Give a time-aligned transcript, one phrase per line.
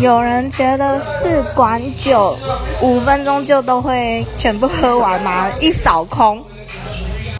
[0.00, 2.34] 有人觉得四管酒
[2.80, 5.52] 五分钟就都会全部喝完吗？
[5.60, 6.42] 一扫空。